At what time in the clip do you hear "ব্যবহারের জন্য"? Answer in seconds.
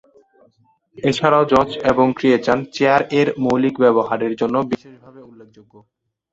3.83-4.55